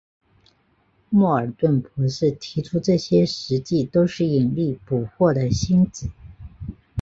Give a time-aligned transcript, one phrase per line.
[1.11, 6.09] 莫尔顿博士提出这些实际都是引力捕获的星子。